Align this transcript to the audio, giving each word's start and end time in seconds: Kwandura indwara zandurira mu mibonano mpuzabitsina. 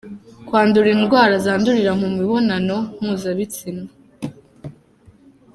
Kwandura 0.47 0.87
indwara 0.95 1.33
zandurira 1.45 1.91
mu 2.01 2.07
mibonano 2.17 2.77
mpuzabitsina. 3.01 3.83